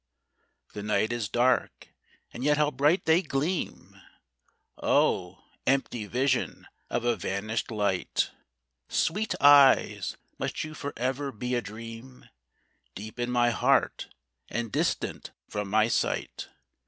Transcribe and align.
The 0.73 0.81
night 0.81 1.11
is 1.13 1.29
dark, 1.29 1.89
and 2.33 2.43
yet 2.43 2.57
how 2.57 2.71
bright 2.71 3.05
they 3.05 3.21
gleam! 3.21 4.01
Oh! 4.81 5.43
empty 5.67 6.07
vision 6.07 6.65
of 6.89 7.05
a 7.05 7.15
vanish'd 7.15 7.69
light! 7.69 8.31
Sweet 8.89 9.35
eyes! 9.39 10.17
must 10.39 10.63
you 10.63 10.73
for 10.73 10.91
ever 10.97 11.31
be 11.31 11.53
a 11.53 11.61
dream 11.61 12.27
Deep 12.95 13.19
in 13.19 13.29
my 13.29 13.51
heart, 13.51 14.07
and 14.49 14.71
distant 14.71 15.33
from 15.47 15.69
my 15.69 15.87
sight? 15.87 16.47